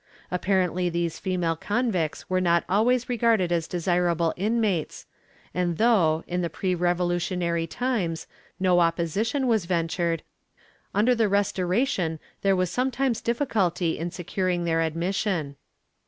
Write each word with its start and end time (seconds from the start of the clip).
Apparently 0.31 0.89
these 0.89 1.19
female 1.19 1.55
convicts 1.55 2.27
were 2.27 2.41
not 2.41 2.63
always 2.67 3.07
regarded 3.07 3.51
as 3.51 3.67
desirable 3.67 4.33
inmates 4.35 5.05
and 5.53 5.77
though, 5.77 6.23
in 6.25 6.41
the 6.41 6.49
pre 6.49 6.73
revolutionary 6.73 7.67
times, 7.67 8.25
no 8.59 8.79
opposition 8.79 9.45
was 9.45 9.65
ventured, 9.65 10.23
under 10.91 11.13
the 11.13 11.29
Restoration 11.29 12.17
there 12.41 12.55
was 12.55 12.71
some 12.71 12.89
times 12.89 13.21
difficulty 13.21 13.99
in 13.99 14.09
securing 14.09 14.63
their 14.63 14.81
admission. 14.81 15.55